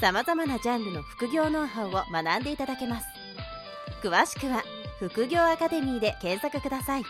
[0.00, 3.06] さまざまなジャンルの副業ノウハウを学んでいただけます
[4.02, 4.62] 詳しくは
[5.00, 7.04] 「副業アカデミー」で検索ください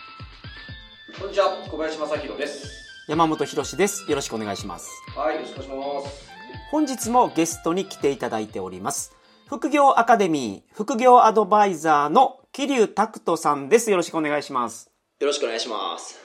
[1.19, 3.03] こんにちは、小林正弘です。
[3.07, 4.09] 山本博です。
[4.09, 4.89] よろしくお願いします。
[5.17, 6.29] はい、よろしくお願いします。
[6.71, 9.13] 本日もゲストに来ていただいております。
[9.47, 13.89] 副業アカデミー副業アドバイザーの桐生拓人さんです。
[13.91, 14.91] よろしくお願いします。
[15.19, 16.19] よろしくお願いします。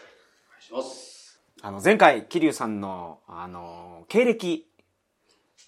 [0.48, 1.40] お願いします。
[1.62, 4.68] あの、前回、桐生さんの、あの、経歴、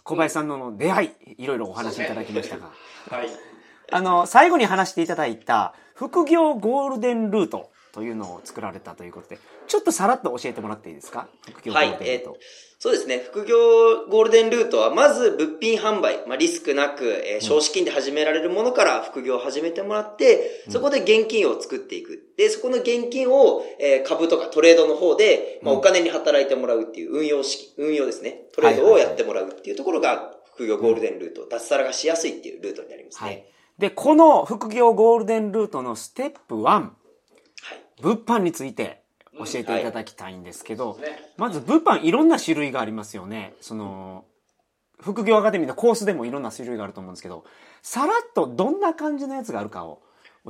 [0.06, 2.70] 小林さんのの出会い、いろいろお話しいただきましたが、
[3.10, 3.28] はい。
[3.90, 11.26] あの、最後に話していただいた、副業ゴールデンルートというのを作られたということで、ちょっとさらっと教えてもらっていいですか？
[11.50, 12.36] 副業ゴはいール、デンルート。
[12.38, 13.24] えーそうですね。
[13.30, 13.56] 副業
[14.10, 22.22] ゴールデンルートは、まず物品販売、まあ、リスクなく、えー少資金で始められるものから副業を始めてもらって、そこで現金を作っていく。
[22.36, 28.42] で、そこの現金を、えー株とかトレードの方で、まあ、うんお金に働いてもらうっていう運用式、運用ですね。
[28.52, 33.26] トレードをやってもらうっていうところが、副業ゴールデンルート、脱サラがしやすいっていうルートになりますね。
[33.30, 33.46] はい。
[33.78, 37.05] で、この副業ゴールデンルートのステップ1、はい。
[38.02, 39.02] 物販について
[39.38, 43.54] 教えていただきたいんですけど、そうですねまず物販いろんな種類がありますよね。
[43.60, 44.24] その、
[44.98, 47.44] 副業アカデミーのコースでもいろんな種類があると思うんですけど、
[47.82, 50.00] さらっとどんな感じのやつがあるかを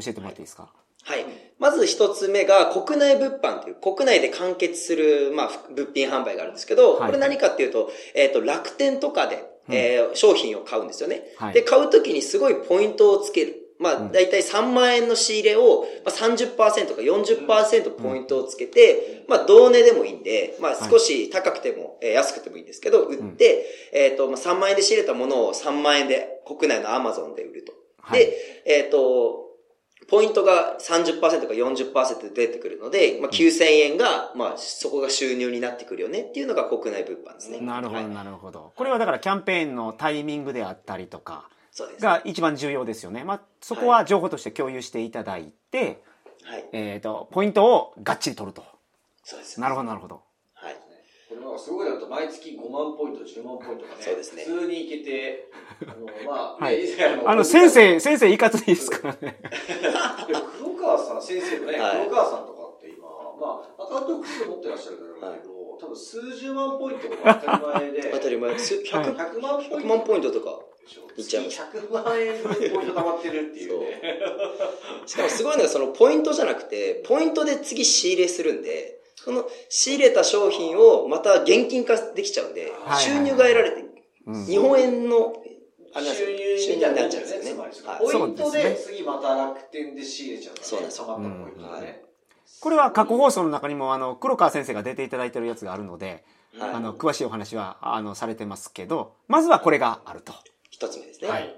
[0.00, 0.70] 教えてもらっていいですか？
[1.02, 1.24] はい。
[1.58, 11.22] まず一つ目が国内物販という、国内で完結する、まあ、物品販売があるんですけど、はいこれ何かっていうと、えっ、と、楽天とかで、えー商品を買うんですよね。
[11.38, 13.65] はいで、買うときにすごいポイントをつける。
[13.78, 27.72] まあ、だいたい3万円の仕入れを、まあ、30%か40%ポイントをつけて、まあ、同値でもいいんで、まあ、少し高くても、えー安くてもいいんですけど、売って、えっ、と、まあ、3万円で仕入れたものを3万円で国内のアマゾンで売ると。
[28.00, 29.46] はいで、えっ、と、
[30.08, 37.60] ポイントが30%か40%出てくるので、まあ、9000円が、まあ、そこが収入になってくるよねっていうのが国内物販ですね。
[37.60, 38.72] なるほど、はいなるほど。
[38.76, 41.48] これはだからキャンペーンのタイミングであったりとか。
[42.00, 43.24] が一番重要ですよね。
[43.24, 46.02] まあ、そこは情報として共有していただいて、
[46.44, 46.64] はい。
[46.72, 48.64] えっ、と、ポイントをがっちり取ると。
[49.24, 49.60] そうです。
[49.60, 50.22] なるほど、なるほど。
[50.54, 50.74] はい。
[51.28, 55.50] これなんかすごいなると毎月5万ポイント、10万ポイントがね、そうですね普通にいけて、
[55.82, 59.40] あの、まあ、 はいね以前あの、先、生、先生いかついですからね。
[60.58, 63.08] 黒川さん、先生のね、はい黒川さんとかって今、
[63.40, 68.58] まあ、アカウント複数持ってらっしゃるだろうけど、多分数十万ポイントが当たり前で、 当たり前。
[68.58, 69.76] す100、100万ポイント。
[69.76, 70.60] 100万ポイントとか。
[71.16, 74.00] いっちゃいます月100万円分ポイント溜まってるっていうね。
[75.06, 83.84] しかもすごいのが、そのポイントじゃなくて、ポイントで次仕入れするんで、その仕入れた商品をまた現金化できちゃうんで、はい収入が得られて、
[84.26, 85.32] うん日本円の、
[85.94, 87.70] 収入にになっなっちゃうんですすよね。
[87.98, 90.68] ポイントで次また楽天で仕入れちゃうからね。
[90.68, 92.05] そうなんですよ溜まったポイントがね。
[92.60, 96.24] これは過去放送の中にも、あの、黒川先生が出ていただいてるやつがあるので、
[96.58, 100.32] はいあの、詳しいお話は、あの、されてますけど、まずはこれがあると。
[100.70, 101.28] 一つ目ですね。
[101.28, 101.56] はい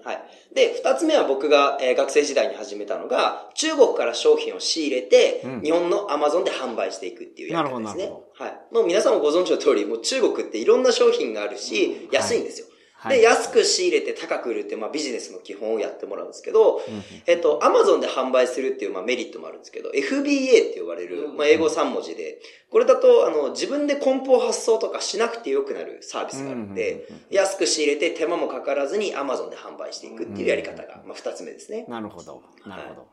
[0.54, 8.44] で、二つ目は僕が、えー学生時代に始めたのが、中国から商品を仕入れて、うん日本のアマゾンで販売していくっていうやり方ですねなるほど。
[8.44, 8.75] はい。
[8.75, 12.66] もう皆さんもご存知の通り、もう中国っていろんな商品があるし、安いんですよ。
[12.69, 16.81] はいで、安く仕入れて高く売るって、まあビジネスの基本をやってもらうんですけど、
[17.26, 31.84] えっと、アマゾンで販売するっていう、まあメリットもあるんですけど、FBA って呼ばれる、まあ英語3文字で、これだと、あの、自分で梱包発送とかしなくてよくなるサービスがあるんで、安く仕入れて手間もかからずに Amazon で販売していくっていうやり方が、まあ二つ目ですね。
[31.88, 32.42] なるほど。
[32.66, 33.08] なるほど。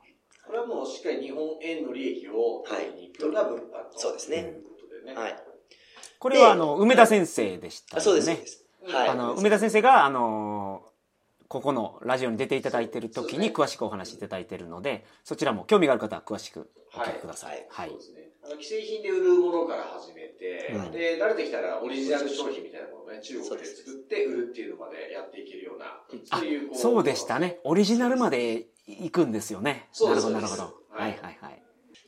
[0.47, 3.59] これはもうしっかり日本円の利益を取りに行くような物販
[3.91, 3.99] と。
[3.99, 5.19] そうですねということでね。
[5.19, 5.35] はい。
[6.19, 8.01] これは、あの、梅田先生でしたよね。
[8.01, 8.64] あそうです、そうです。
[8.85, 9.09] はい。
[9.09, 10.83] あの、梅田先生が、あの、
[11.47, 17.65] ここのラジオに出ていただいている時に詳しくお話しいただいているので、そちらも興味がある方は詳しくお聞きください。
[17.69, 17.97] はいそう。
[17.99, 18.21] ですね。
[18.43, 27.39] あの、既製品で売るものから始めて、うんで、慣れてきたらオリジナル商品みたいなものをね、中国で作って売るっていうのまでやっていけるような、あそういう、こそうでした。
[27.39, 27.59] ね。
[27.63, 29.87] オリジナルまで行くんですよね。
[30.03, 30.63] なるほど、なるほど。
[30.89, 31.64] はいはいはい。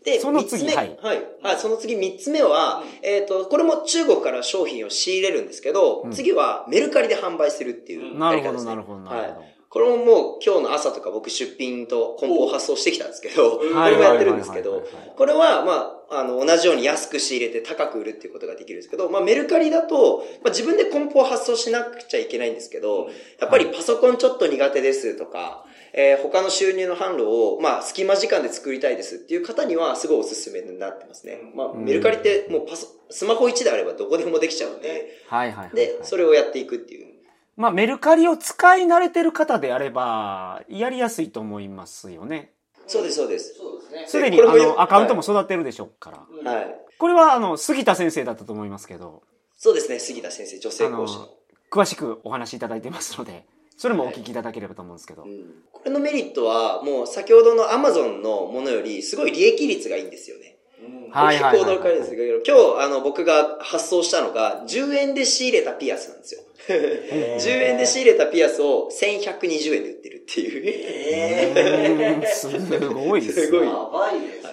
[0.08, 0.98] で、その次三つ目はい。
[1.02, 1.24] はい。
[1.44, 6.12] はい、その次三つ目は、えっ、と、これも中国から商品を仕入れるんですけど、うん。
[6.14, 8.70] 次はメルカリで販売するっていうなるほど、やり方ですね。
[8.70, 9.58] なるほど、なるほど。
[9.70, 10.04] これもも
[10.36, 14.80] う今日の朝とか僕出品と梱包発送してきたんですけど、こはいれもやってるんですけどはい。
[14.80, 15.74] はいはいはい、これはま
[16.10, 23.10] あ、あの、同じように安く仕入れて高く売るっていうことができるんですけど、まあメルカリだと、まあ自分で梱包発送しなくちゃいけないんですけど、
[23.42, 25.66] やっぱりパソコンちょっと苦手ですとか、
[26.00, 31.40] えー他の収入の販路を、まあ、隙間時間で作りたいですっていう方には、すごいおすすめになってますね。
[31.56, 35.76] まあ、メルカリってもうパソ、スマホ1であればどこでもできちゃうんで、はいはいはいはい。
[35.76, 37.08] で、それをやっていくっていう。
[37.56, 42.52] まあ、メルカリを使い慣れてる方であれば、やりやすいと思いますよね。
[42.86, 43.56] そうです、そうです。
[43.56, 44.06] そうですね。
[44.08, 46.12] すでに、あの、アカウントも育てるでしょうか
[46.44, 46.52] ら。
[46.52, 46.76] はい。
[47.00, 49.24] これは、あの、杉田先生だったと思いますけど、
[49.58, 51.30] そうですね、杉田先生、女性講師の。、
[51.72, 53.44] 詳しくお話しいただいてますので、
[53.78, 55.24] それもお聞きいただければと思うんですけど。
[55.24, 60.58] うんこれのメリットは、もう先ほどの Amazon のものより、すごい利益率がいいんですよね。
[60.82, 66.42] うんはいはいはいはい結構驚かれるんですけど、今日、あの、僕が発送したのが、10円で仕入れたピアスなんですよ。
[66.68, 72.20] 10円で仕入れたピアスを1120円で売ってるっていう。
[72.20, 73.46] うーんすごいですね。
[73.48, 74.47] すごいやばいですね。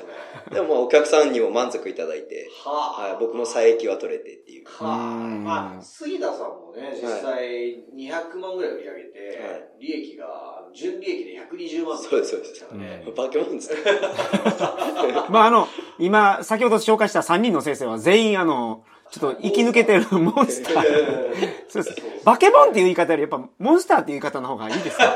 [0.52, 4.64] でもまあお客さんにも満足いただいて、ははい、僕も差益は取れてっていう。
[4.66, 10.26] はあ、うんまあ、杉田さんもね、実際200万ぐらい売り上げて、はい利益が、
[10.72, 13.04] 純利益で120万そうですそうですからね。
[13.14, 13.80] 化け物ですね。
[15.28, 15.68] まあ、あの、
[15.98, 20.82] 今、先ほど紹介した3人の先生は全員、あの、ちょっと生き抜けてるモンスター。
[21.68, 22.02] そうです。
[22.24, 25.08] バケモンっていう言い方より、やっぱ、モンスターっていう言い方の方がいいですよ。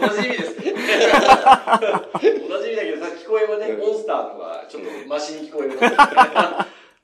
[0.00, 0.63] 同じ意味ですね。
[0.84, 5.78] 同じ意味だけど、さ聞こえはね、モンスターの方がちょっとマシに聞こえる。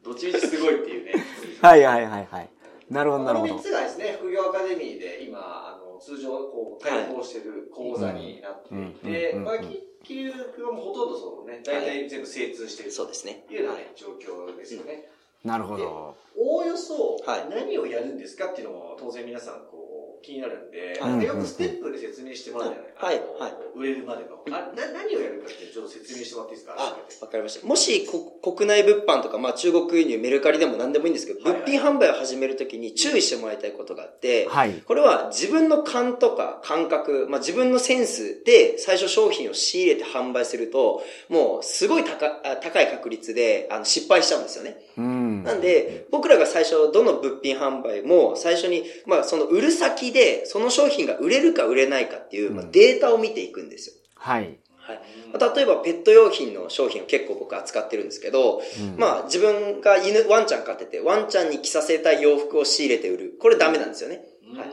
[0.03, 1.25] どっちみちすごいっていうね。
[1.61, 2.49] はいはいはいはい。
[2.91, 3.69] なるほどなるほどこの3。
[3.69, 9.55] つがですね、副業アカデミーで今、あの通常こう対抗してる講座になっていて、まあ、
[10.03, 15.09] 気流がもうほとんどそのね、大体全部精通してるそうですねというようなね、状況ですよね。
[15.45, 16.15] なるほど。
[16.37, 19.80] おおよそはい何をやるんですかっていうのも当然皆さんこう
[20.23, 24.41] 気になるんで、はいでよくステップで説明してもらうじゃないはいはい売れるまでの。
[24.49, 26.75] あな何をやるかってちょっと説明してもらっていいですか？
[26.79, 27.67] あ、わかりました。
[27.67, 34.73] もしこ国内物販とか、まあ中国輸入、メルカリでも何でもいいんですけど、はいはい物品販売を始めるときに注意してもらいたいことがあって、はい。
[34.87, 44.77] これは自分の勘とか感覚、まあ、自分のセンスで最初商品を仕入れて販売すると、もうすごい高あ高い確率であの失敗しちゃうんですよね。
[44.99, 45.20] うん。
[45.45, 53.95] なんで、僕らが最初、どの物品販売も最初に、まあその売る先で、その商品が売れるか売れないかっていう、まあ、データを見ていくんですよ。
[54.17, 54.59] はい。
[54.77, 55.01] はい。
[55.33, 63.35] まあ例えばペット用品の商品を結構僕扱ってるんですけど、うんまあ自分が犬、ワンちゃん飼ってて、ワンちゃんに着させたい洋服を仕入れて売る。
[63.41, 64.23] これダメなんですよね。
[64.57, 64.69] はい。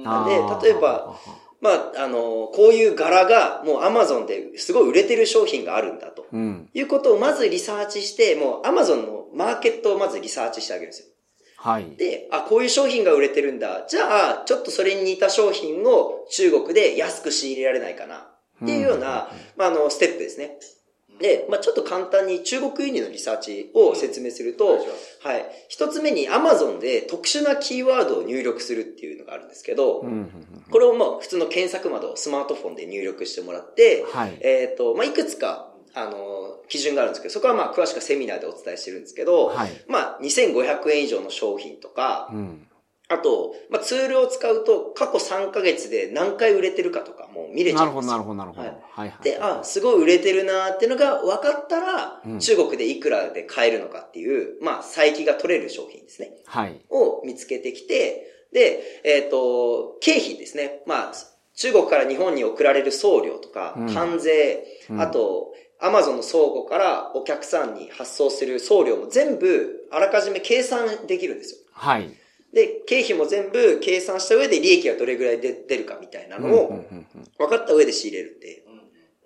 [0.00, 0.26] いなん
[0.60, 1.16] で例えば、
[1.60, 6.26] まあ、あの、こういう柄がもう Amazon ですごい売れてる商品があるんだと。
[6.32, 6.68] うん。
[6.72, 11.06] いうことをまずリサーチして、もう Amazon のマーケットをまずリサーチしてあげるんですよ。
[11.58, 11.96] はい。
[11.96, 13.84] で、あ、こういう商品が売れてるんだ。
[13.86, 18.26] じゃあ、ちょっとそれに似た商品を中国で安く仕入れられないかな。
[18.62, 20.58] っていうような、まあ、あの、ステップですね。
[21.20, 25.46] で、まあ、ちょっと簡単に中国輸入のリサーチを説明すると、お願いしますはい。
[25.68, 34.38] 一つ目に Amazon で特殊なキーワードを入力するっていうのがあるんですけど、うんうんうんこれをまあ普通の検索窓をスマートフォンで入力してもらって、はい。
[34.40, 39.70] えっ、と、まあいくつか、あの、基準があるんですけど、そこはまあ詳しくはセミナーでお伝えしてるんですけど、はい。
[39.88, 42.66] まあ2500円以上の商品とか、うん。
[43.10, 48.12] あと、まあツールを使うと過去3ヶ月で何回売れてるかとかも見れちゃなるほど、うんですよ。
[48.12, 48.68] なるほど、なるほど。
[48.68, 49.24] ははいいはい。
[49.24, 56.30] で、あ、すごい売れてるなーっていうのが分かったら、うん中国でいくらで買えるのかっていう、まあ、再起が取れる商品ですね。
[56.46, 56.80] はい。
[56.88, 60.82] を見つけてきて、で、えっ、と、経費ですね。
[60.86, 61.12] まあ、
[61.54, 71.58] 中国から日本に送られる送料とか、うん関税、うんあと、アマゾンの倉庫からお客さんに発送する送料も全部、あらかじめ計算できるんですよ。
[71.72, 72.10] はい。
[72.52, 76.84] で、経費も全部計算した上で利益がどれぐらいで出るかみたいなのを
[77.38, 78.64] 分かった上で仕入れるんで。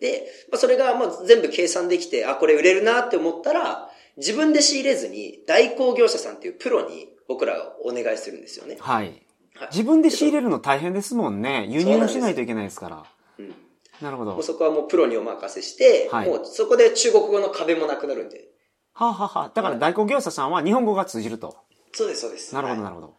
[0.00, 8.76] で、まあ、それがもう全部計算できて、あ、これ売れるなって思ったら、自分で仕入れずに代行業者さんっていうプロに僕らがお願いするんですよね。
[8.78, 9.25] はい
[9.57, 9.69] はい。
[9.71, 11.66] 自分で仕入れるの大変ですもんね。
[11.69, 12.97] 輸入しないといけないですから。
[13.38, 13.54] うん
[14.00, 14.43] なるほど。
[14.43, 18.49] そこはもうプロにお任せして、はいもうそこで中国語の壁もなくなるんで。
[18.93, 21.57] はあ、はあはあ、だから代行業者さんは日本語が通じると。
[21.94, 22.54] そうです、そうです。
[22.54, 23.14] なるほど、はいなるほど。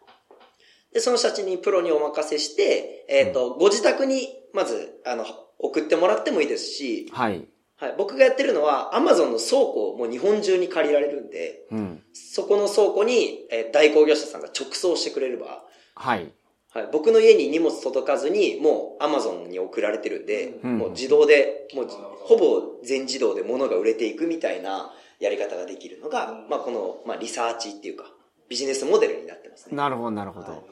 [0.92, 5.26] で、その人たちにプロにお任せして、えっ、と、ご自宅にまず、あの、
[5.58, 7.46] 送ってもらってもいいですし、はい。
[7.76, 12.02] はい、僕がやってるのは、アマゾンの倉庫をもう日本中に借りられるんで、うん。
[12.14, 15.62] そこの倉庫に、えー代行業者さんが直送してくれれば、
[15.94, 16.32] はい。
[16.70, 21.88] はい、僕の家に荷物届かずに、もうアマゾンに送られてるんで、うんもう自動で、もう
[22.20, 28.04] ほぼ全自動で物が売れていくみたいなやり方ができるのが、まあこの、まあリサーチっていうか、
[28.48, 29.76] ビジネスモデルになってますね。
[29.76, 30.64] なるほど、なるほど。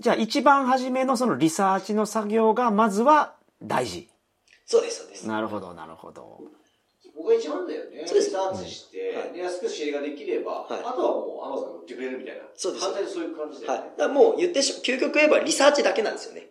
[0.00, 4.08] じゃあ一番初めのそのリサーチの作業がまずは大事。
[4.66, 5.26] そうです、そうです。
[5.26, 6.40] なるほど、なるほど。
[7.16, 8.04] 僕が一番だよね。
[8.06, 12.42] そうですリサーチして、はいで安く仕入れができれば、はいあとはもうアマゾンが売ってくれるみたいな。
[12.54, 13.66] そうです簡単にそういう感じで。
[13.66, 13.78] はい。
[13.78, 16.46] だからもう言ってし、究極言えばリサーチだけなんですよね。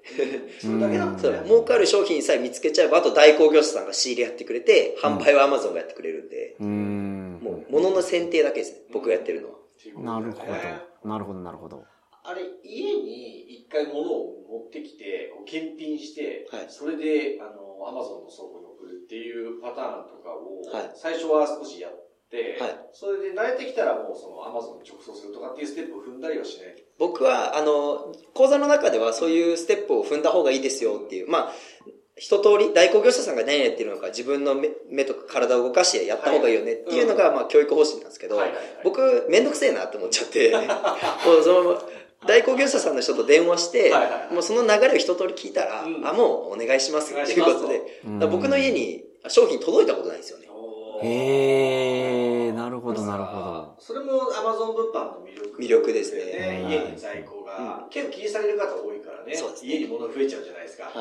[0.60, 1.42] それだけなんですそうね。
[1.46, 7.40] 儲かる商品さえ見つけちゃえば、あと代行業者さんが仕入れやってくれて、販売は Amazon がやってくれるんで、うーん。
[7.42, 8.80] もう物の選定だけですね。
[8.92, 9.57] 僕がやってるのは。
[9.98, 11.10] なるほねど。
[11.10, 11.84] なるほど、なるほど。
[12.24, 21.92] あれ、家に一回物を持ってきて、こう検品して、はいそれで、あの、アマゾンの倉庫に送るっていうパターンとかを、はい最初は少しやっ
[22.30, 26.76] て、はいそれで慣れてきたらもうそのアマゾンに直送するとかっていうステップを踏んだりはしない。
[27.00, 31.54] 僕は、あの、講座の中ではそういうステップを踏んだ方がいいですよっていう、まあ、
[32.18, 38.42] 一通り、代行業者さんが何やってるのか、自分の目目とか体を動かしてやった方がいいよねっていうのが、まあ、教育方針なんですけど、
[38.84, 40.52] 僕、めんどくせえなって思っちゃって、
[41.26, 41.82] もうその、
[42.26, 43.94] 代行業者さんの人と電話して、
[44.32, 46.08] もうその流れを一通り聞いたら、うん。
[46.08, 47.82] あ、もうお願いしますっていうことで、
[48.28, 50.47] 僕の家に商品届いたことないんですよね。
[51.04, 53.76] へえ、なるほど、なるほど。
[53.80, 56.22] それもアマゾン物販の魅力、魅力ですね
[56.64, 59.34] はい家に在庫が、結構気にされる方多いからね。
[59.62, 60.86] 家に物増えちゃうじゃないですか。
[60.86, 60.94] はい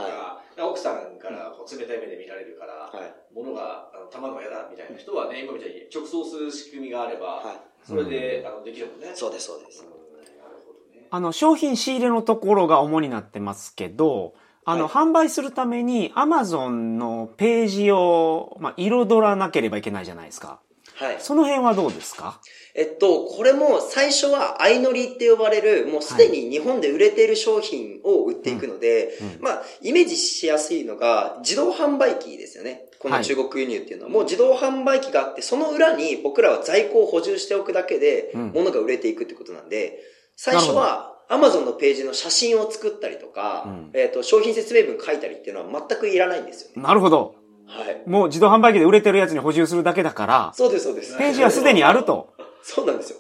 [0.57, 3.15] とか奥さんからこう冷たい目で見られるから、はい。
[3.35, 7.57] 物があのたまるの嫌だみたいな人はね、今みたいに直送する仕組みがあれば、はい。
[7.85, 9.13] それで、あのできるもんね。
[9.15, 9.85] そうです、そうです。
[9.85, 11.07] うんなるほどね。
[11.11, 14.35] あの、商品仕入れのところが主になってますけど、
[14.67, 16.69] あの、はい販売するために Amazon
[16.99, 20.61] のページを、まあ、彩らなければいけないじゃないですか。
[20.97, 21.17] はい。
[21.19, 22.41] その辺はどうですか？
[22.75, 32.87] えっと、これも最初は相乗りって呼ばれる、もうすでに日本で売れている商品を売っていくので、うんうんまあ、イメージしやすいのが、自動販売機ですよね。
[32.99, 34.11] この中国輸入っていうのは。
[34.11, 40.01] もう自動販売機があって、その裏に僕らは在庫を補充しておくだけでうん、物が売れていくってことなんで、
[40.35, 46.83] 最初は、Amazon のページの写真を作ったりとか、うんえっと、商品説明文書いたりっていうのは全くいらないんですよね。
[46.83, 47.35] なるほど。
[47.67, 48.03] はい。
[48.09, 51.19] もう自動販売機で売れてるやつに補充するだけだから、そうです、そうです。
[51.19, 52.33] ページはすでにあると。
[52.63, 53.19] そうなんですよ。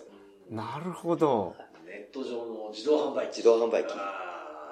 [0.50, 1.54] なるほど。
[1.84, 3.38] ネット上の自動販売機。
[3.38, 3.94] 自動販売機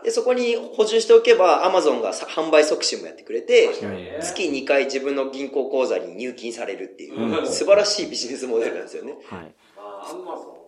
[0.04, 9.16] で、そこに補充しておけば、Amazon がさ販売促進もやってくれて、確かにね月2回自分の銀行口座に入金されるっていう、うん素晴らしいビジネスモデルなんですよね。
[9.26, 9.54] はい。
[9.74, 10.63] まあ、アマゾンは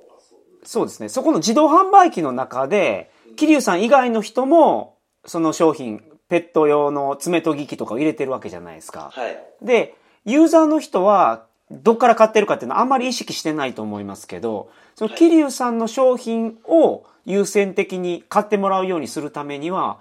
[0.66, 0.86] そう。
[0.86, 1.08] ですね。
[1.08, 9.10] そこの自動販売機の中で、桐生さん以外の人も、その商品、ペット用の爪研ぎ機とかを入れてるわけじゃないですか。
[9.12, 9.38] はい。
[9.62, 9.94] で、
[10.24, 19.98] ユーザーの人は、どっから買ってるかっていうのはあんまり意識してないと思いますけど、その桐生さんの商品を優先的に買ってもらうようにするためには、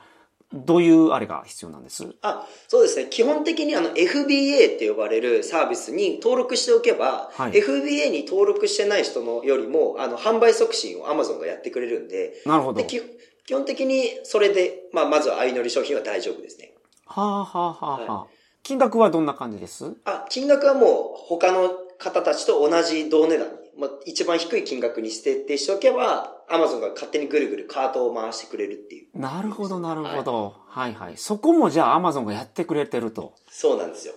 [0.55, 2.15] どういうあれが必要なんです？
[2.21, 3.07] あ、そうですね。
[3.09, 12.81] 基本的にあの FBA って呼ばれるサービスに登録しておけば、はい FBA に登録してない人のよりも、あの、販売促進を Amazon がやってくれるんで、なるほど。
[12.81, 13.01] で基
[13.45, 16.73] 基本的にそれで、まあ、まずは相乗り商品は大丈夫ですね。
[17.05, 18.27] はあはあはあはあ。
[18.63, 19.93] 金額はどんな感じです？
[20.05, 29.19] あ、金額はもう他の方たちと同じ同値段に、まあ、一番低い金額に設定しておけば、Amazon が勝手にぐるぐるカートを回してくれるっていう。
[29.19, 30.55] なるほど、なるほど。
[30.67, 31.17] はいはい。
[31.17, 33.33] そこもじゃあ Amazon がやってくれてると。
[33.49, 34.13] そうなんですよ。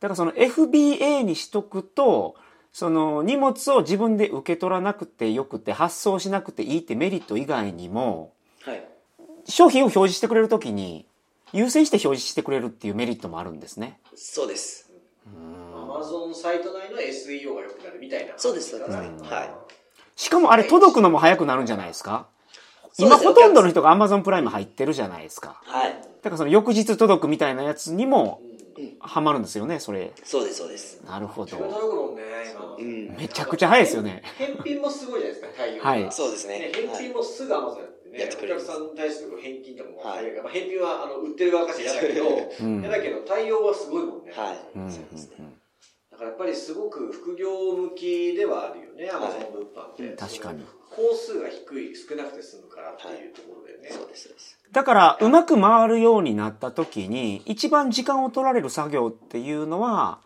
[0.00, 2.34] だからその FBA にしとくと、
[2.72, 8.32] その荷物を自分で受け取らなくてよくて発送しなくていいってメリット以外にも、
[8.62, 8.84] はい。
[9.46, 11.06] 商品を表示してくれるときに
[11.52, 13.98] 優先して表示してくれるっていうメリットもあるんですね。
[14.14, 14.90] そうです。
[15.26, 15.69] アマ
[16.02, 18.34] ゾンサイト内の SEO が良くなるみたいな。
[18.36, 19.50] そうですそうですはいはい
[20.16, 22.26] しかもあれ届くのも早くなるんじゃないですか？
[22.98, 25.60] 今ほとんどの人が Amazon プライム入ってるじゃないですか。
[25.64, 25.92] はい。
[25.92, 28.42] だからその翌日届くみたいなやつにも
[28.98, 30.12] ハマるんですよね、それ。
[30.24, 31.00] そうです、そうです。
[31.06, 31.56] なるほど。
[33.16, 34.22] めちゃくちゃ早いですよね。
[34.36, 35.90] 返品もすごいじゃないですか、対応が。
[35.90, 36.72] はいそうですね。
[36.74, 44.32] 返品もすぐ Amazon やってね、やってくれるお客さんに対する返金とかもはい早いから、まあ、返品はあの売ってる側からしたら嫌だけど、だけど対応はすごいもんね。
[44.34, 44.58] はい。
[44.76, 45.36] うんうんそうですね。
[46.20, 50.16] だからやっぱりすごく副業向きではあるよね、はい Amazon 物販って。
[50.16, 50.66] 確かに。
[50.90, 53.88] 工数が低い、少なくて済むからっていうところでね。
[53.90, 54.58] そうです、そうです。
[54.70, 60.20] だから、うまく回るようになった時に、一番時間を取られる作業っていうのは、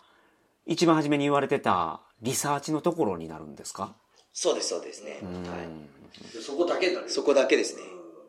[0.66, 3.94] 一番初めに言われてたリサーチのところになるんですか？
[4.32, 5.20] そうです、そうですね。
[5.22, 5.56] うんは
[6.32, 7.10] でそこだけになるい。
[7.10, 7.82] そこだけですね。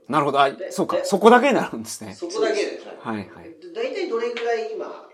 [0.08, 0.40] なるほど。
[0.40, 0.98] あでそうか。
[0.98, 2.14] でそこだけになるんですね。
[2.14, 2.82] そこだけで。
[3.00, 3.56] はいはい。
[3.74, 5.10] 大体どれぐらい今、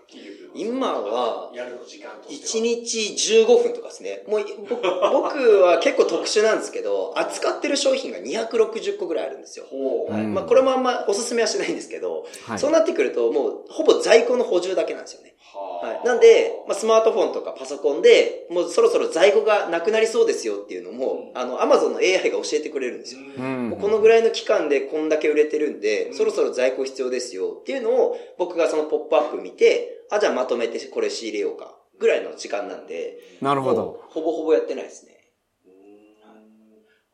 [0.54, 2.64] 今は、やるの時間と1しては。
[2.64, 4.24] 日15分とかですね。
[4.26, 4.76] もう、ぼ
[5.22, 9.66] 僕は結構特殊なんですけど、扱ってる商品が260個ぐらいあるんですよ。
[10.10, 15.34] まあこれもあんまおすすめはしないんですけど、はいそうなってくるともうほぼ在庫の補充だけなんですよね。
[15.52, 23.20] ははい、なんで、まあ、スマートフォンとかパソコンで、もうそろそろ在庫がなくなりそうですよっていうのも、あの、アマゾンの AI が教えてくれるんですよ。
[23.38, 31.74] うんもうこのぐらいの期間でこんだけ売れてるんで、うんそろそろ在庫必要ですよっていうのを僕がそのポップアップ見て、あ、じゃあまとめてこれ仕入れようか。
[31.98, 34.02] ぐらいの時間なんで、もなるほど。
[34.08, 35.12] うほぼほぼやってないですね。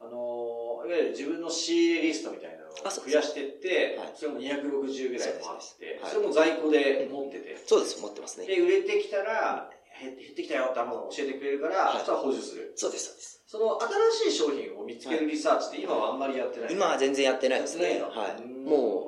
[0.00, 8.47] あのー、いわゆる自分の仕入れリストみたいなのを増やしてってはい、それも260ぐらいもあって、はいそれも在庫で持ってて、そうです、持ってますね。
[8.47, 12.73] で、売れてきたら、減減ってきたよってアマゾン教えてくれるから、はいそしたら補充する。
[12.75, 13.43] そうです、そうです。
[13.47, 13.78] その
[14.21, 16.73] 新しい商品を見つけるリサーチって今はあんまりやってない。
[16.73, 18.00] 今は全然やってないですね。
[18.02, 18.43] はい。
[18.43, 19.08] うんも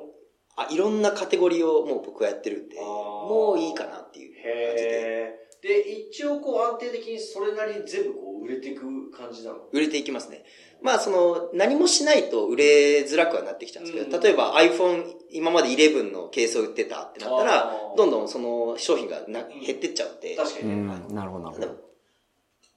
[0.69, 5.41] あ、いろんなカテゴリーをもう僕はやってるんで、もういいかなっていう感じで。
[5.61, 9.59] で、一応こう安定的にそれなりに全部こう売れていく感じなの？
[9.71, 10.43] 売れていきますね。
[10.81, 20.75] まあその、何もしないと売れづらくはなってきちゃうんですけど、うん例えば iPhone、今まで11のケースを売ってたってなったらどんどんその商品がな減ってっちゃうんで、う確かにね。
[20.75, 21.91] ん、なるほど、なるほど。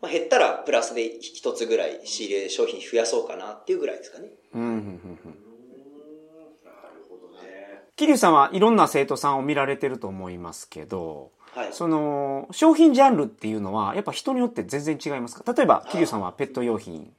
[0.03, 4.29] まあ、減ったらプラスで一つぐらい仕入れ商品増やそうかなっていうぐらいですかね。
[4.55, 4.83] うん、うん、うんうん。
[4.83, 7.84] うーんなるほどね。
[7.97, 11.73] 桐生さんはいろんな生徒さんを見られてると思いますけど、はい。
[11.73, 15.53] その、商品ジャンルっていうのは、やっぱ人によって全然違いますか？
[15.53, 17.13] 例えば、桐生さんはペット用品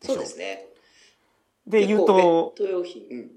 [0.00, 0.66] でしょそうですね。
[1.66, 3.02] で言うと、ペット用品。
[3.10, 3.30] うん。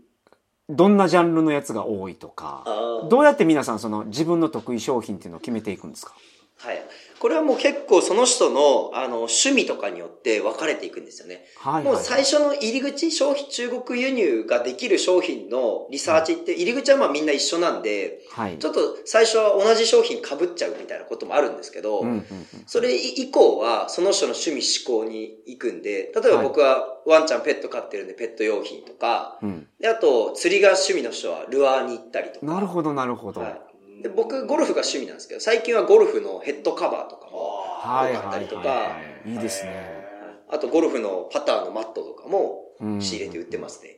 [0.68, 2.64] どんなジャンルのやつが多いとか、
[3.10, 6.14] どうやって皆さんその自分の得意商品っていうのを決めていくんですか？
[6.58, 6.82] はい。
[7.20, 11.46] これはもう結構その人の、あの、趣味とかによって分かれていくんですよね。
[11.58, 12.04] はい、もうはい。
[12.04, 18.58] 最初の入り口、消費中国輸入ができる商品のリサーチって、入り口はまあみんな一緒なんで、はい。
[18.58, 22.26] ちょっと最初は同じ商品被っちゃうみたいなこともあるんですけど、うんうんうん
[22.68, 29.68] それ以降はその人の趣味思考に行くんで、例えば僕はワンちゃんペット飼ってるんでペット用品とか、うん。
[29.80, 32.46] であと釣りが趣味の人はルアーに行ったりとか。
[32.46, 33.42] なるほど、なるほど。
[33.42, 33.62] はい
[34.02, 39.32] で僕、ゴルフが趣味なんですけど、最近はゴルフのヘッドカバーとかも、はい、多かったりとかはい。
[39.32, 40.06] いいですね。
[40.50, 43.98] あとゴルフのパターのマットとかもうん仕入れて売ってますね。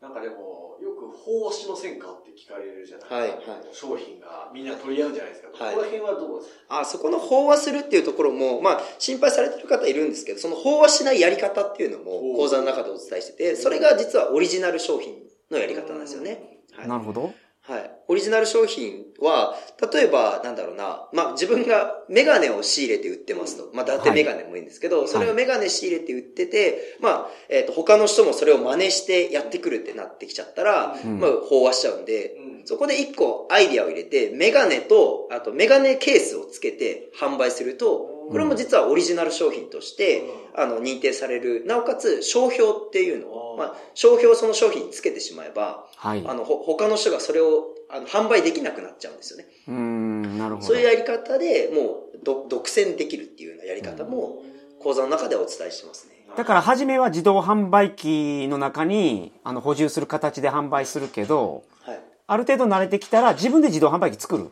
[0.00, 3.14] なんかでも、よく奉仕の戦果って聞かれるじゃないですか。
[3.14, 5.64] はいはい商品がみんな取り合うじゃないですか。
[5.64, 6.80] はいここら辺はどうですか？
[6.80, 15.14] あ、そこの飽和するっていうところも、まあ、心配されてる方いるんですけど、その飽和しないやり方っていうのも講座の中でお伝えしてて、それが実はオリジナル商品
[15.50, 16.53] のやり方なんですよね。
[16.76, 17.34] はいなるほど。
[17.66, 17.90] はい。
[18.08, 19.54] オリジナル商品は、
[19.90, 23.70] 例えば、なんだろうな、まあ、自分がメガネを仕入れて売ってますと。
[23.72, 41.64] まあ、伊達メガネもいいんですけど、それをメガネ仕入れて売ってて、まあ、えっ、と、他の人もそれを真似してやってくるってなってきちゃったら、うんまあ、飽和しちゃうんで、うんそこで一個アイディアを入れて、メガネと、あとメガネケースをつけて販売すると、これも実はオリジナル商品として、あの、認定される。
[41.66, 46.24] なおかつ、商標っていうのを、まあ、商標をその商品につけてしまえば、はい。
[46.26, 49.46] あの、ほ他の人がそれを、あの、販売できなくなっちゃうんですよね。
[49.68, 50.66] うーん、なるほど。
[50.66, 54.42] そういうやり方でもう、ど独占できるっていうようなやり方も、
[54.80, 56.14] 講座の中ではお伝えしてますね。
[56.36, 62.00] だから、初めは自動販売機の中に、あの、補充する形で販売するけど、はい。
[62.26, 64.50] ある程度慣れてきたら、自分で自動販売機作る。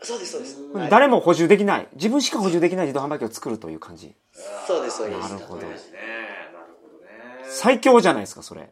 [0.00, 0.62] そうです、そうです。
[0.72, 1.88] はい誰も補充できない。
[1.94, 4.14] 自分しか補充できない自動販売機を作るという感じ。
[4.66, 5.20] そうです、そうです。
[5.20, 5.98] なるほどそうですね。
[6.52, 7.44] なるほどね。
[7.48, 8.70] 最強じゃないですか、それ。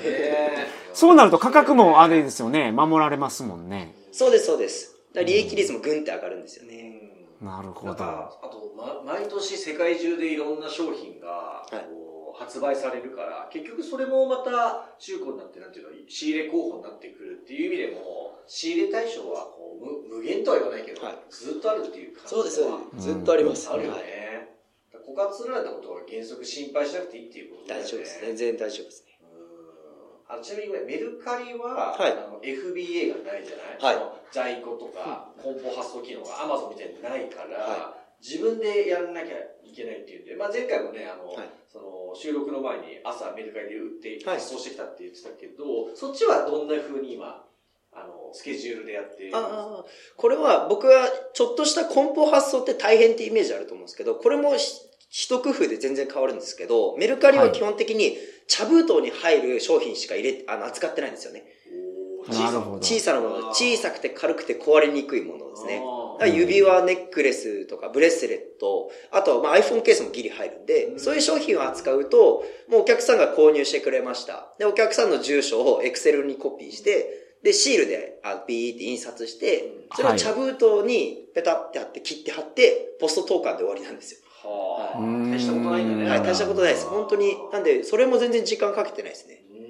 [0.00, 3.94] へそうなると価格もあれですよね、守られますもんね。
[4.10, 4.96] そうです、そうです。
[5.14, 7.00] 利益率もグンって上がるんですよね。
[7.40, 7.92] なるほど。
[7.92, 23.08] あと、ま、毎年世界中でいろんな商品が、はいこう発売されるから、結局それもまた中古になって、なんていうの、仕入れ候補になってくるっていう意味でも、仕入れ対象はこう無無限とは言わないけど、はいずっとあるっていう感じそうです、そうはです。
[23.08, 23.70] ずっとあります。
[23.70, 24.48] あるよはいね。
[24.92, 27.86] 枯渇られたことは原則心配しなくていいっていうことだよね。
[27.86, 28.20] 大丈夫です。
[28.20, 29.18] 全然大丈夫ですね。
[29.22, 41.50] うんあちなみにこれメルカリは、はいあの FBA がないじゃない、はいその在庫とか梱包発送機能が Amazon みたいにないから、は自分でやらなきゃいけないっていうんで、まあ、前回もねあの、はい。
[41.72, 44.36] その収録の前に朝メルカリで売ってはい。
[44.36, 47.44] 発送してきたって言ってたけど、そっちはどんな風に今
[47.92, 49.38] あのスケジュールでやってるんですか？
[49.40, 49.84] ああ、
[50.16, 54.80] これは僕はちょっとした梱包発送って大変ってイメージあると思うんですけど、これもし
[55.10, 61.44] 一工夫で全然変わるんですけど、メルカリは基本的に茶封筒に入る商品しか入れ、あの、扱ってないんですよね。
[62.24, 62.76] おーなるほど。
[62.78, 65.82] 小さなもの、小さくて軽くて壊れにくいものですね。
[66.26, 74.52] 指輪、ネックレスとかブレスレット、あと、まあ、iPhone ケースもギリ入るんで、そういう商品を扱うと、もうお客さんが購入してくれました。
[74.58, 84.20] で、お客さんの住所を Excel にコピーして、で、シールで、あ、ビーって印刷して、それを茶封筒にペタって貼って切って貼って、ポスト投函で終わりなんですよ。
[84.44, 84.98] はあ。
[84.98, 86.10] うん大したことないんだね。
[86.10, 86.86] はい、大したことないです。
[86.86, 87.36] 本当に。
[87.52, 89.44] なんで、それも全然時間かけてないですね。
[89.50, 89.62] うん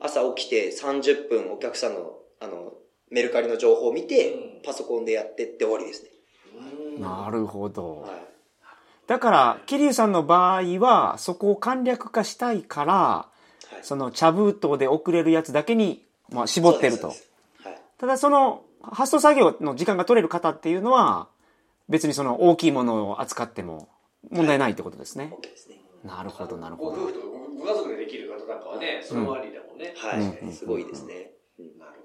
[0.00, 2.74] 朝起きて30分お客さんの、あの、
[3.16, 6.10] メルカリの情報を見て、うんパソコンでやってって終わりですね。
[6.96, 8.00] うんなるほど。
[8.00, 8.10] はい。
[9.06, 13.36] だから、桐生さんの場合は、そこを簡略化したいから、はい
[13.82, 17.16] その茶封筒で送れるやつだけに、まあ、絞ってるとはい。
[17.98, 21.28] ただその、発送作業の時間が取れる方っていうのは、
[21.88, 23.88] 別にその大きいものを扱っても
[24.30, 25.32] 問題ないってことですね。
[25.54, 25.80] すね。
[26.04, 26.96] なるほど、なるほど。
[26.96, 29.94] ご夫婦とかごご家族でできる方なんかはね、そのありだもんね。
[29.96, 30.20] はい。
[30.20, 31.30] うんすごいですね。
[31.58, 31.95] うんなるほどね。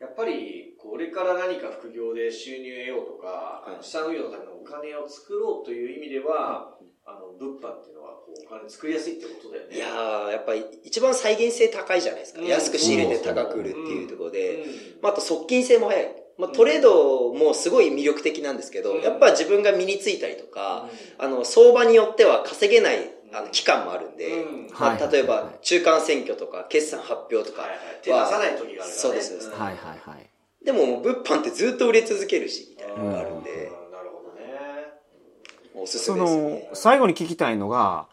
[0.00, 3.84] やっぱり、これから何か副業で収入得ようとか、はい。
[3.84, 9.74] 資産運用のためのお金を作ろうという意味では、あの、物販っていうのは、こう、お金作りやすいってことだよね。
[9.74, 12.40] いやー、やっぱり一番再現性高いじゃないですか。
[12.40, 12.46] うん。
[12.46, 14.70] 安く仕入れて高く売るっていうところで、うん。
[15.02, 16.14] まあ、あと側近性も早い。
[16.38, 19.02] まあ、トレードもすごい魅力的なんですけど、うん。
[19.02, 28.92] やっぱ自分が身についたりとか、あの、相場によっては稼げない、あの、期間もあるんで、うんまあはい例えば、中間選挙とか、決算発表とかはいはい、手出さない時があるからね。
[28.92, 30.64] そうですそうですんはいはいはい。
[30.64, 34.58] でも、物販ってずっと売れ続けるし、みたいなのがあるんで、うんなるほどね。
[35.74, 36.70] おすすそめですのね、。
[36.74, 38.06] 最後に聞きたいのが、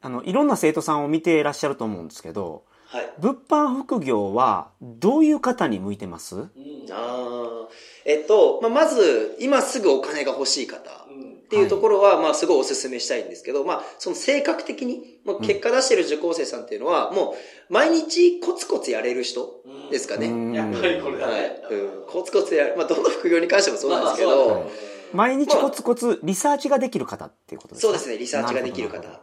[0.00, 3.12] あの、いろんな生徒さんを見ていらっしゃると思うんですけど、はい。
[3.18, 6.36] 物販副業はどういう方に向いてます？
[6.36, 6.48] うん
[6.90, 7.68] あー
[8.06, 11.04] えっと、まあ、まず、今すぐお金が欲しい方。
[11.50, 17.36] うんっていうところは、まあ、すごいお勧めしたいんですけど、まあ、その性格的に、もう結果出してる受講生さんっていうのは、も
[17.70, 20.26] う、毎日コツコツやれる人ですかね。
[20.26, 21.62] うんやっぱりこれだはいね。。
[21.70, 22.06] うん。
[22.06, 22.74] コツコツやる。
[22.76, 24.70] まあ、どの副業に関してもそうなんですけど
[25.14, 27.88] 毎日コツコツリサーチができる方っていうことですか？
[27.88, 29.22] そうですね、リサーチができる方。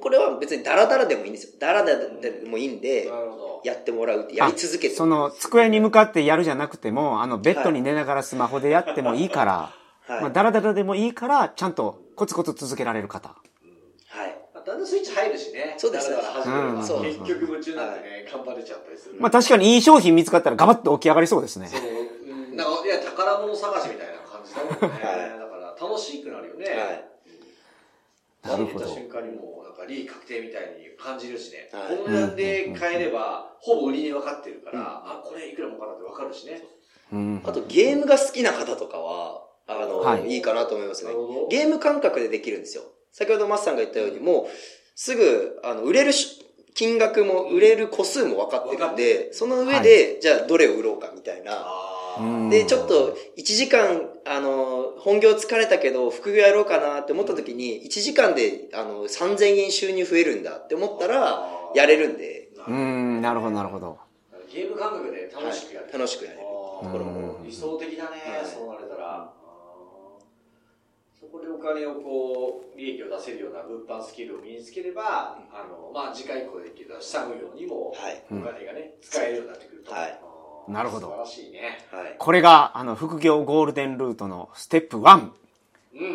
[0.00, 1.52] これは別にダラダラでもいいんですよ。
[1.60, 3.12] ダラダラでもいいんで。
[3.62, 4.94] やってもらうって、やり続けて。
[4.94, 9.72] その机に向かってやるじゃなくても、あのベッドに寝ながらスマホでやってもいいから、
[10.06, 10.20] はい。
[10.22, 13.28] まあ、ダラダラでもいいから、ちゃんとコツコツ続けられる方。
[13.28, 14.36] はい。
[14.54, 15.74] まあだんだんスイッチ入るしね。
[15.78, 19.16] そうですだらだら始めればうんそう結局夢中になってね、頑張れちゃったりする。
[19.18, 21.76] まあ確かにいい商品見つかったらガバッと起き上がりそうですねそ。
[21.76, 25.04] の、うんなんか、いや、宝物探しみたいな感じだもんね。
[25.04, 26.66] はいだから、楽しくなるよね。
[26.66, 27.04] はい。
[28.44, 31.70] なるほど入った瞬間にもう、なんか、利益確定みたいに感じるしね。
[31.72, 36.62] はいこの値段で買えれば、ほぼ売り値分かってるから、あ、これいくらもかなって分かるしね。
[37.12, 40.34] うんあと、ゲームが好きな方とかは、あの、はい。
[40.34, 41.12] い、いかなと思いますね。
[41.50, 42.84] ゲーム感覚でできるんですよ。
[43.12, 44.46] 先ほどマスさんが言ったように、もう、
[44.94, 51.66] すぐ、あの、売れるし金額も、売れる個数も分かってるんで、その上で、じゃあどれを売ろうかみたいな。
[52.50, 63.98] で、ちょっと、1時間、あの、本業疲れたけど、副業やろうかなって思った時に、1時間で、あの、3000円収入増えるんだって思ったら、やれるんで、うん、なるほど、なるほど。
[64.52, 65.86] ゲーム感覚で楽しくやる。
[65.86, 67.40] はい楽しくやれるあーところも。
[67.44, 68.46] 理想的だね、はい。
[68.46, 69.32] そうなれたら。
[71.24, 78.22] そこでお金をこう、利益を出せるような物販スキルを身につければ、あの、まあ、次回以降できる資産運用にも、はい。
[78.30, 79.94] お金がね、使えるようになってくると。
[79.94, 80.20] はい
[80.66, 81.78] なるほど素晴らしいね。
[81.90, 82.14] はい。
[82.16, 85.32] これが、あの、副業ゴールデンルートのステップ1、うん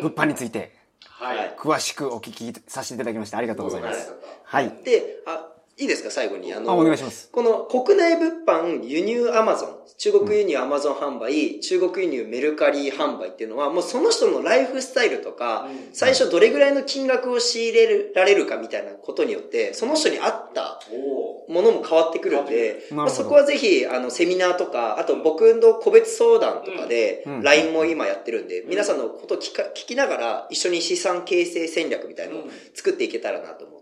[0.02, 0.72] 物販について、
[1.06, 1.38] はい。
[1.38, 4.14] はい詳しくお聞きさせていただきましてありがとうございます。
[4.44, 4.72] ははい。
[4.82, 5.49] で、あ、
[5.80, 6.52] いいですか、最後に。
[6.52, 7.30] あの、あ、お願いします。
[7.32, 15.94] この国内物販輸入アマゾン、中国輸入アマゾン販売、中国輸入メルカリ販売っていうのは、もうその人のライフスタイルとか、うん。
[15.94, 33.79] 最初どれぐらいの金額を仕入れられるかみたいなことによって、その人に合ったおものも変わってくるんで、まあそこはぜひ、あの、セミナーとか、あと僕の個別相談とかでうん、LINE も今やってるんで、皆さんのことを聞か聞きながら、一緒に資産形成戦略みたいなのを作っていけたらなと思う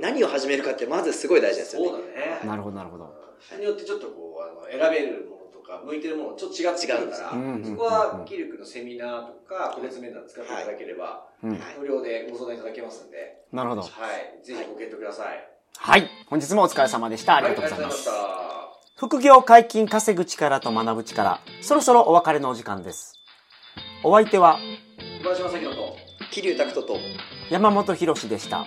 [0.00, 1.88] 何を始めるかってまずすごい大事ですよね。
[1.88, 2.06] そうだ
[2.42, 2.48] ね。
[2.48, 3.14] なるほど、なるほど。
[3.40, 11.60] 人によってちょっとこう、あの、選べるものとか、向いてるものちょっと違ってくるから、違うんですそこは、キルクのセミナーとか、個別面談使っていただければ、うん。
[11.78, 13.82] 無料でご相談いただけますんで、なるほど。
[13.82, 14.44] はい。
[14.44, 15.48] ぜひご検討ください。
[15.76, 16.08] はい。
[16.28, 17.36] 本日もお疲れ様でした。
[17.36, 18.08] ありがとうございはます。
[18.08, 18.48] ありがとうございまし
[18.98, 19.06] た。
[19.06, 21.40] 副業解禁稼ぐ力と学ぶ力。
[21.60, 23.18] そろそろお別れのお時間です。
[24.04, 24.58] お相手は
[25.22, 25.96] 小林正宏と、
[26.30, 26.96] 桐生拓人と、
[27.50, 28.66] 山本博史でした。